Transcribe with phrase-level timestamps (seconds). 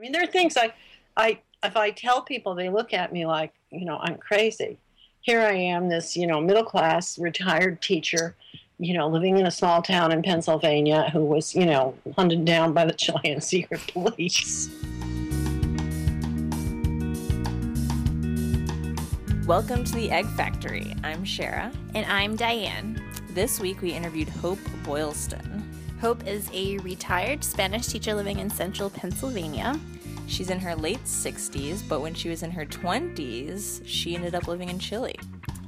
[0.00, 0.72] I mean, there are things I,
[1.14, 4.78] I, if I tell people, they look at me like, you know, I'm crazy.
[5.20, 8.34] Here I am, this, you know, middle class retired teacher,
[8.78, 12.72] you know, living in a small town in Pennsylvania who was, you know, hunted down
[12.72, 14.70] by the Chilean secret police.
[19.46, 20.96] Welcome to the Egg Factory.
[21.04, 21.74] I'm Shara.
[21.94, 23.02] And I'm Diane.
[23.32, 25.69] This week we interviewed Hope Boylston.
[26.00, 29.78] Hope is a retired Spanish teacher living in central Pennsylvania.
[30.28, 34.48] She's in her late 60s, but when she was in her 20s, she ended up
[34.48, 35.14] living in Chile.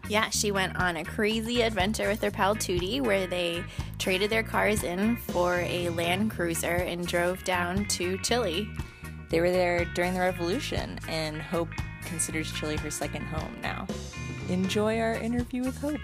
[0.08, 3.62] Yeah, she went on a crazy adventure with her pal Tootie where they
[3.98, 8.70] traded their cars in for a Land Cruiser and drove down to Chile.
[9.28, 11.70] They were there during the revolution, and Hope
[12.06, 13.86] considers Chile her second home now.
[14.48, 16.00] Enjoy our interview with Hope.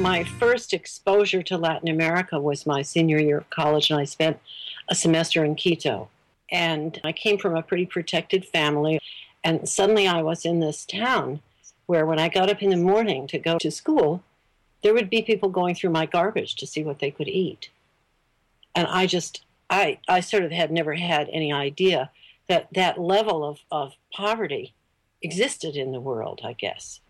[0.00, 4.40] My first exposure to Latin America was my senior year of college, and I spent
[4.88, 6.08] a semester in Quito.
[6.50, 8.98] And I came from a pretty protected family,
[9.44, 11.40] and suddenly I was in this town
[11.86, 14.22] where when I got up in the morning to go to school,
[14.82, 17.68] there would be people going through my garbage to see what they could eat.
[18.74, 22.10] And I just, I, I sort of had never had any idea
[22.48, 24.72] that that level of, of poverty
[25.20, 27.00] existed in the world, I guess.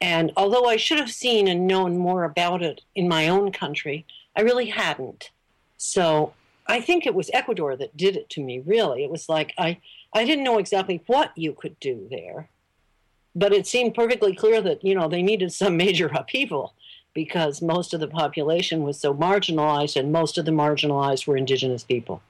[0.00, 4.04] And although I should have seen and known more about it in my own country,
[4.36, 5.30] I really hadn't.
[5.76, 6.34] So
[6.66, 9.04] I think it was Ecuador that did it to me, really.
[9.04, 9.78] It was like I,
[10.12, 12.48] I didn't know exactly what you could do there,
[13.34, 16.74] but it seemed perfectly clear that, you know, they needed some major upheaval
[17.14, 21.84] because most of the population was so marginalized, and most of the marginalized were indigenous
[21.84, 22.20] people.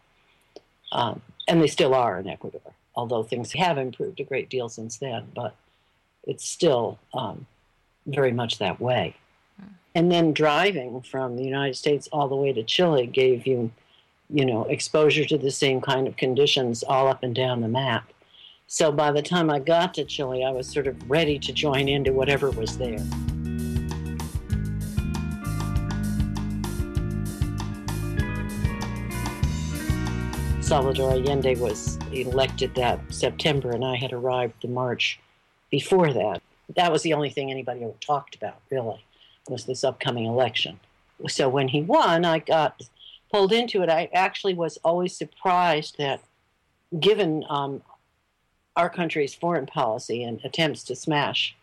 [0.92, 2.61] Um, and they still are in Ecuador,
[2.95, 5.57] although things have improved a great deal since then, but
[6.25, 7.47] it's still um,
[8.07, 9.15] very much that way.
[9.61, 9.69] Hmm.
[9.95, 13.71] And then driving from the United States all the way to Chile gave you,
[14.31, 18.11] you know, exposure to the same kind of conditions all up and down the map.
[18.67, 21.89] So by the time I got to Chile, I was sort of ready to join
[21.89, 23.05] into whatever was there.
[30.61, 35.20] Salvador Allende was elected that September, and I had arrived the March
[35.70, 36.41] before that
[36.77, 39.05] that was the only thing anybody ever talked about, really,
[39.48, 40.80] was this upcoming election.
[41.29, 42.80] So when he won, I got
[43.30, 43.89] pulled into it.
[43.89, 46.20] I actually was always surprised that,
[46.98, 47.83] given um,
[48.77, 51.55] our country's foreign policy and attempts to smash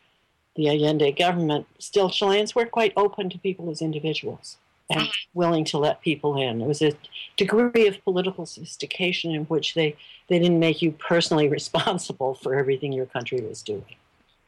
[0.55, 4.57] the Allende government, still Chileans were quite open to people as individuals
[4.89, 6.59] and willing to let people in.
[6.59, 6.91] There was a
[7.37, 9.95] degree of political sophistication in which they,
[10.27, 13.95] they didn't make you personally responsible for everything your country was doing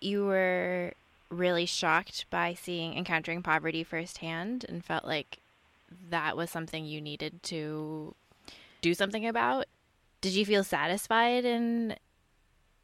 [0.03, 0.94] you were
[1.30, 5.40] really shocked by seeing encountering poverty firsthand and felt like
[6.09, 8.14] that was something you needed to
[8.81, 9.66] do something about.
[10.22, 11.96] Did you feel satisfied in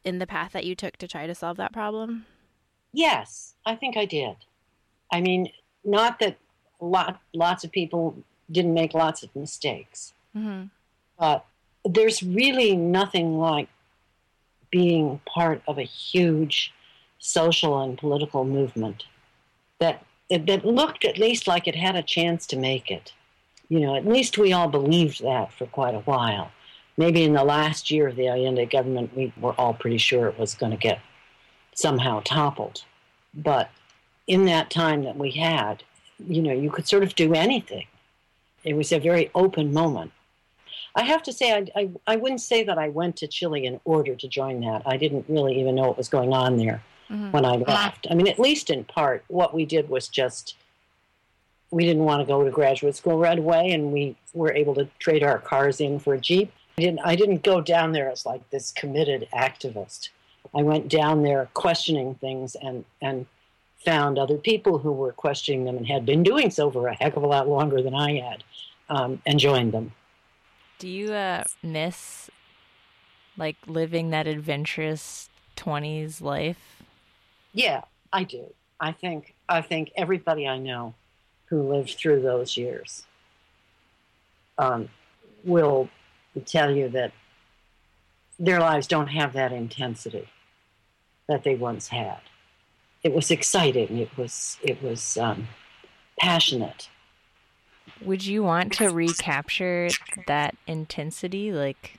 [0.04, 2.26] in the path that you took to try to solve that problem?
[2.92, 4.36] Yes, I think I did.
[5.12, 5.50] I mean,
[5.84, 6.36] not that
[6.80, 8.16] lot lots of people
[8.50, 10.64] didn't make lots of mistakes, mm-hmm.
[11.18, 11.44] but
[11.84, 13.68] there's really nothing like
[14.70, 16.72] being part of a huge
[17.20, 19.04] social and political movement
[19.78, 23.12] that that looked at least like it had a chance to make it.
[23.68, 26.50] You know, at least we all believed that for quite a while.
[26.96, 30.38] Maybe in the last year of the Allende government, we were all pretty sure it
[30.38, 31.00] was going to get
[31.74, 32.84] somehow toppled.
[33.34, 33.70] But
[34.26, 35.82] in that time that we had,
[36.18, 37.86] you know, you could sort of do anything.
[38.64, 40.12] It was a very open moment.
[40.94, 43.80] I have to say, I, I, I wouldn't say that I went to Chile in
[43.84, 44.82] order to join that.
[44.86, 47.30] I didn't really even know what was going on there mm-hmm.
[47.32, 48.06] when I left.
[48.10, 50.56] I mean, at least in part, what we did was just
[51.70, 54.88] we didn't want to go to graduate school right away, and we were able to
[54.98, 56.52] trade our cars in for a Jeep.
[56.78, 60.08] I didn't, I didn't go down there as like this committed activist.
[60.54, 63.26] I went down there questioning things and, and
[63.84, 67.16] found other people who were questioning them and had been doing so for a heck
[67.16, 68.44] of a lot longer than I had
[68.88, 69.92] um, and joined them.
[70.78, 72.30] Do you uh, miss
[73.36, 76.79] like living that adventurous 20s life?
[77.52, 77.82] Yeah,
[78.12, 78.46] I do.
[78.78, 80.94] I think I think everybody I know
[81.46, 83.04] who lived through those years
[84.56, 84.88] um,
[85.44, 85.88] will
[86.46, 87.12] tell you that
[88.38, 90.28] their lives don't have that intensity
[91.28, 92.20] that they once had.
[93.02, 93.98] It was exciting.
[93.98, 95.48] It was it was um,
[96.18, 96.88] passionate.
[98.02, 99.88] Would you want to recapture
[100.26, 101.98] that intensity, like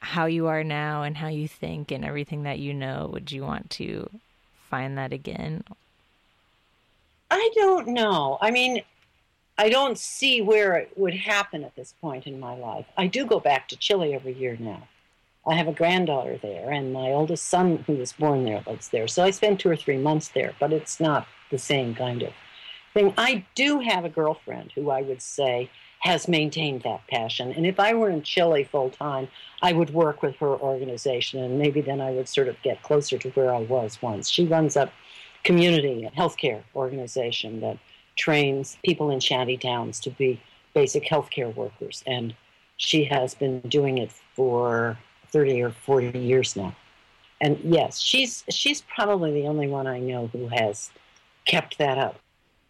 [0.00, 3.08] how you are now and how you think and everything that you know?
[3.12, 4.08] Would you want to
[4.72, 5.62] find that again?
[7.30, 8.38] I don't know.
[8.40, 8.82] I mean,
[9.58, 12.86] I don't see where it would happen at this point in my life.
[12.96, 14.88] I do go back to Chile every year now.
[15.46, 19.08] I have a granddaughter there, and my oldest son, who was born there, lives there.
[19.08, 22.32] So I spend two or three months there, but it's not the same kind of
[22.94, 23.12] thing.
[23.18, 25.68] I do have a girlfriend who I would say
[26.02, 27.52] has maintained that passion.
[27.52, 29.28] And if I were in Chile full time,
[29.62, 33.18] I would work with her organization, and maybe then I would sort of get closer
[33.18, 34.28] to where I was once.
[34.28, 34.90] She runs a
[35.44, 37.78] community healthcare organization that
[38.16, 40.40] trains people in shanty towns to be
[40.74, 42.34] basic healthcare workers, and
[42.78, 44.98] she has been doing it for
[45.30, 46.74] 30 or 40 years now.
[47.40, 50.90] And yes, she's she's probably the only one I know who has
[51.44, 52.18] kept that up.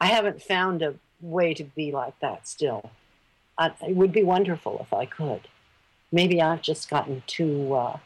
[0.02, 2.90] I haven't found a way to be like that still.
[3.58, 5.48] I, it would be wonderful if I could.
[6.10, 7.98] Maybe I've just gotten too uh,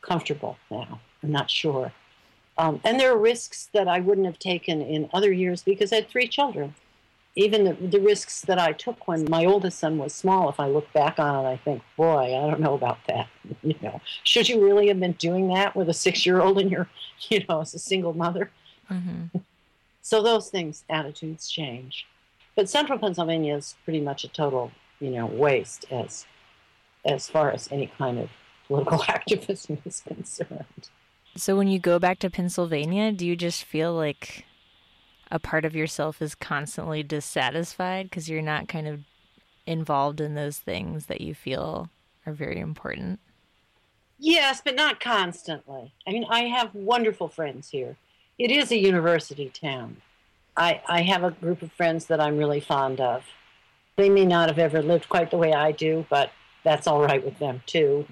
[0.00, 1.00] comfortable now.
[1.22, 1.92] I'm not sure.
[2.58, 5.96] Um, and there are risks that I wouldn't have taken in other years because I
[5.96, 6.74] had three children
[7.34, 10.66] even the, the risks that I took when my oldest son was small, if I
[10.66, 13.28] look back on it, I think, boy, I don't know about that.
[13.62, 16.88] You know, should you really have been doing that with a six-year-old and your,
[17.28, 18.50] you know, as a single mother?
[18.90, 19.38] Mm-hmm.
[20.00, 22.06] So those things, attitudes change.
[22.56, 24.72] But central Pennsylvania is pretty much a total,
[25.02, 26.26] you know, waste as
[27.04, 28.30] as far as any kind of
[28.68, 30.88] political activism is concerned.
[31.36, 34.44] So when you go back to Pennsylvania, do you just feel like
[35.30, 39.00] a part of yourself is constantly dissatisfied because you're not kind of
[39.66, 41.88] involved in those things that you feel
[42.24, 43.18] are very important?
[44.18, 45.92] Yes, but not constantly.
[46.06, 47.96] I mean, I have wonderful friends here.
[48.38, 49.96] It is a university town.
[50.56, 53.24] I, I have a group of friends that I'm really fond of.
[53.96, 56.30] They may not have ever lived quite the way I do, but
[56.64, 58.06] that's all right with them too.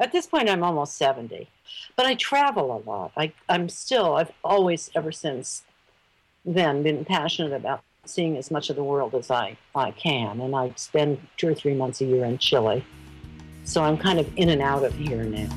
[0.00, 1.48] At this point, I'm almost 70,
[1.96, 3.12] but I travel a lot.
[3.16, 5.64] I, I'm still, I've always, ever since
[6.44, 10.40] then been passionate about seeing as much of the world as I, I can.
[10.40, 12.84] And I spend two or three months a year in Chile.
[13.64, 15.48] So I'm kind of in and out of here now.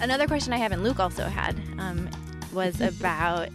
[0.00, 2.08] Another question I have, and Luke also had, um,
[2.54, 3.50] was about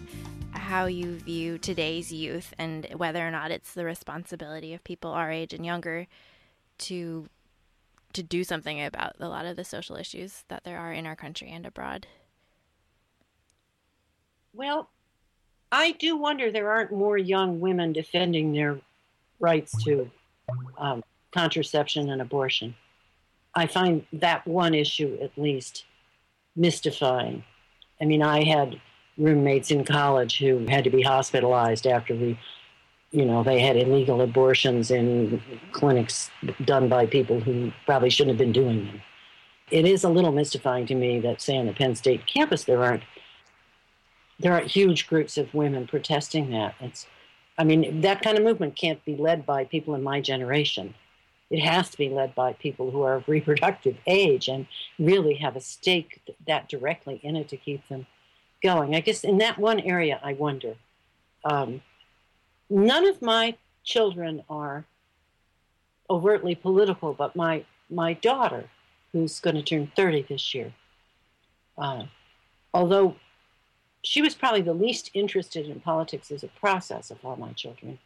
[0.51, 5.31] how you view today's youth and whether or not it's the responsibility of people our
[5.31, 6.07] age and younger
[6.77, 7.27] to
[8.13, 11.17] to do something about a lot of the social issues that there are in our
[11.17, 12.07] country and abroad?
[14.53, 14.89] Well,
[15.69, 18.79] I do wonder there aren't more young women defending their
[19.41, 20.09] rights to
[20.77, 21.03] um,
[21.33, 22.73] contraception and abortion.
[23.53, 25.83] I find that one issue at least
[26.55, 27.43] mystifying.
[28.01, 28.79] I mean, I had
[29.17, 32.37] roommates in college who had to be hospitalized after we
[33.15, 35.41] you know, they had illegal abortions in
[35.71, 36.29] clinics
[36.65, 39.01] done by people who probably shouldn't have been doing them.
[39.71, 42.83] It is a little mystifying to me that, say, on the Penn State campus, there
[42.83, 43.03] aren't
[44.37, 46.75] there aren't huge groups of women protesting that.
[46.81, 47.07] It's,
[47.57, 50.93] I mean, that kind of movement can't be led by people in my generation.
[51.49, 54.65] It has to be led by people who are of reproductive age and
[54.97, 58.07] really have a stake that directly in it to keep them
[58.63, 58.95] going.
[58.95, 60.75] I guess in that one area, I wonder.
[61.43, 61.81] Um,
[62.69, 64.85] none of my children are
[66.09, 68.67] overtly political, but my my daughter,
[69.11, 70.73] who's going to turn 30 this year,
[71.77, 72.05] uh,
[72.73, 73.15] although
[74.01, 77.99] she was probably the least interested in politics as a process of all my children,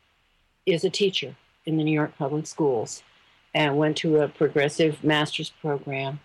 [0.65, 3.03] is a teacher in the New York public schools
[3.53, 6.19] and went to a progressive master's program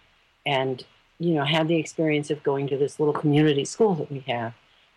[0.44, 0.84] and
[1.18, 4.52] you know had the experience of going to this little community school that we have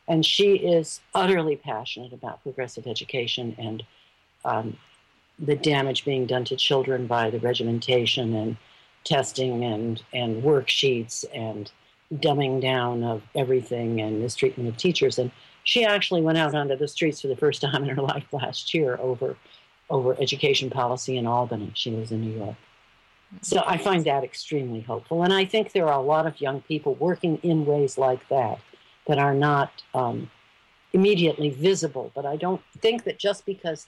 [0.08, 3.84] and she is utterly passionate about progressive education and
[4.46, 4.78] um,
[5.40, 8.58] the damage being done to children by the regimentation and
[9.04, 11.72] testing and, and worksheets and
[12.16, 15.20] dumbing down of everything and mistreatment of teachers.
[15.20, 15.32] And
[15.64, 18.74] she actually went out onto the streets for the first time in her life last
[18.74, 19.36] year over,
[19.90, 21.72] over education policy in Albany.
[21.76, 22.56] She lives in New York.
[23.42, 25.24] So I find that extremely hopeful.
[25.24, 28.60] And I think there are a lot of young people working in ways like that
[29.08, 30.30] that are not um,
[30.94, 32.12] immediately visible.
[32.16, 33.88] But I don't think that just because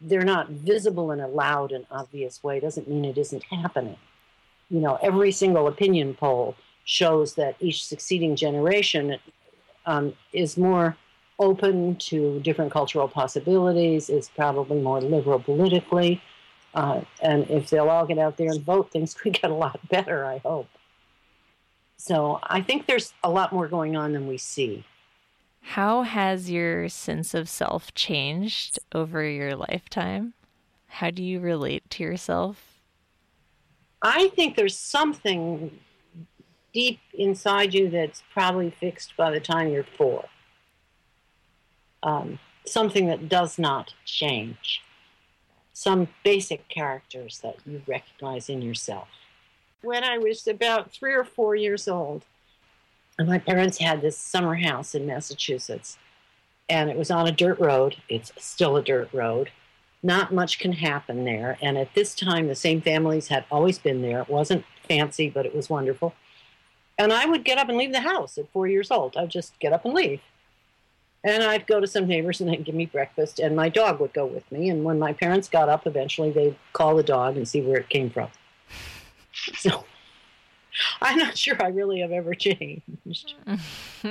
[0.00, 3.96] they're not visible in a loud and obvious way doesn't mean it isn't happening.
[4.68, 9.18] You know, every single opinion poll shows that each succeeding generation
[9.86, 10.96] um, is more
[11.40, 16.22] open to different cultural possibilities, is probably more liberal politically.
[16.74, 19.80] Uh, and if they'll all get out there and vote, things could get a lot
[19.88, 20.68] better, I hope.
[21.96, 24.84] So I think there's a lot more going on than we see.
[25.62, 30.34] How has your sense of self changed over your lifetime?
[30.86, 32.80] How do you relate to yourself?
[34.02, 35.78] I think there's something
[36.72, 40.24] deep inside you that's probably fixed by the time you're four.
[42.02, 44.82] Um, something that does not change.
[45.72, 49.08] Some basic characters that you recognize in yourself.
[49.82, 52.24] When I was about three or four years old,
[53.18, 55.98] my parents had this summer house in Massachusetts,
[56.68, 57.96] and it was on a dirt road.
[58.08, 59.50] It's still a dirt road.
[60.02, 61.58] Not much can happen there.
[61.60, 64.20] And at this time, the same families had always been there.
[64.20, 66.14] It wasn't fancy, but it was wonderful.
[66.98, 69.16] And I would get up and leave the house at four years old.
[69.16, 70.20] I'd just get up and leave.
[71.22, 74.14] And I'd go to some neighbors and they'd give me breakfast, and my dog would
[74.14, 74.70] go with me.
[74.70, 77.88] And when my parents got up, eventually they'd call the dog and see where it
[77.88, 78.28] came from.
[79.56, 79.84] So
[81.00, 83.34] I'm not sure I really have ever changed.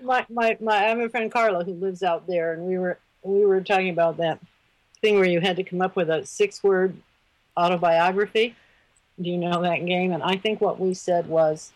[0.00, 2.98] my, my, my, I have a friend Carla who lives out there, and we were
[3.22, 4.40] we were talking about that
[5.00, 6.96] thing where you had to come up with a six word
[7.56, 8.54] autobiography.
[9.20, 10.12] Do you know that game?
[10.12, 11.72] And I think what we said was,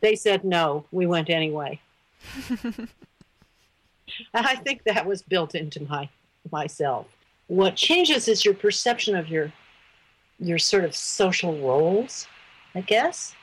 [0.00, 1.80] they said no, we went anyway.
[4.34, 6.08] I think that was built into my
[6.52, 7.06] myself.
[7.48, 9.52] What changes is your perception of your
[10.38, 12.26] your sort of social roles,
[12.74, 13.34] I guess.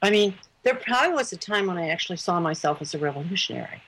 [0.00, 3.82] I mean, there probably was a time when I actually saw myself as a revolutionary.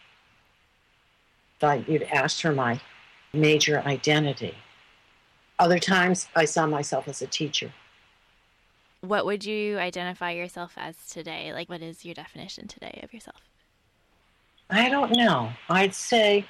[1.62, 2.78] If you'd asked for my
[3.32, 4.54] major identity.
[5.58, 7.72] Other times I saw myself as a teacher.
[9.00, 11.52] What would you identify yourself as today?
[11.52, 13.42] Like, what is your definition today of yourself?
[14.70, 15.50] I don't know.
[15.68, 16.46] I'd say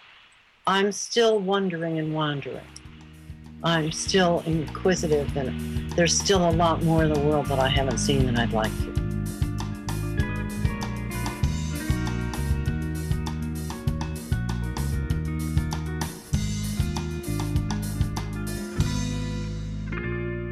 [0.68, 2.64] I'm still wondering and wandering.
[3.64, 7.98] I'm still inquisitive, and there's still a lot more in the world that I haven't
[7.98, 8.94] seen than I'd like to.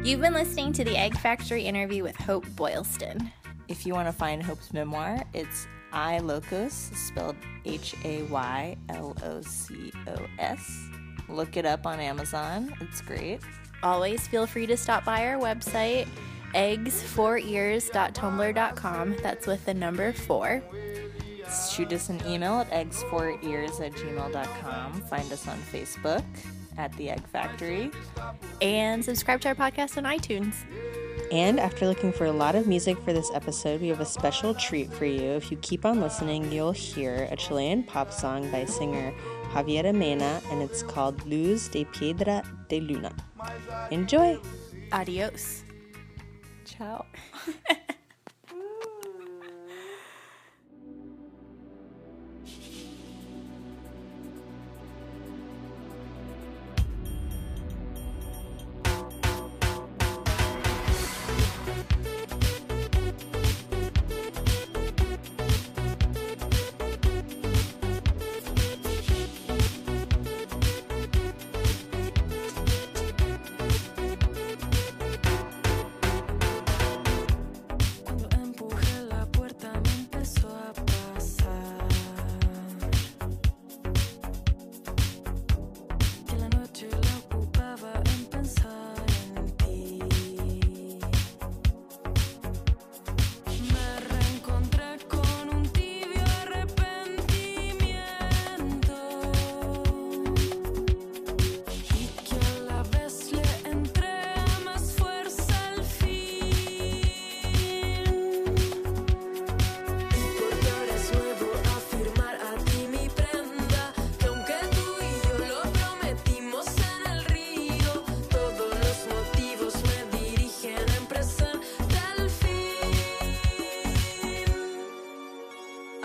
[0.03, 3.31] You've been listening to the Egg Factory interview with Hope Boylston.
[3.69, 9.15] If you want to find Hope's memoir, it's Hay Locos, spelled H A Y L
[9.23, 10.89] O C O S.
[11.29, 12.73] Look it up on Amazon.
[12.81, 13.41] It's great.
[13.83, 16.07] Always feel free to stop by our website,
[16.53, 19.15] eggs4ears.tumblr.com.
[19.21, 20.63] That's with the number four.
[21.71, 24.93] Shoot us an email at eggs4ears at gmail.com.
[25.01, 26.25] Find us on Facebook
[26.77, 27.91] at The Egg Factory.
[28.61, 30.55] And subscribe to our podcast on iTunes.
[31.31, 34.53] And after looking for a lot of music for this episode, we have a special
[34.53, 35.31] treat for you.
[35.31, 39.13] If you keep on listening, you'll hear a Chilean pop song by singer
[39.51, 43.13] Javiera Mena, and it's called Luz de Piedra de Luna.
[43.91, 44.39] Enjoy!
[44.91, 45.63] Adios.
[46.65, 47.05] Ciao.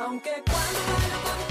[0.09, 0.81] Aunque cuando
[1.23, 1.48] bailo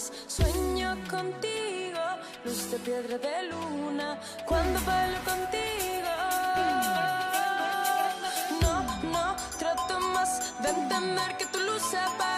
[0.00, 2.00] Sueño contigo,
[2.46, 6.08] luz de piedra de luna, cuando bailo contigo.
[8.62, 12.31] No, no, trato más de entender que tu luz se apaga.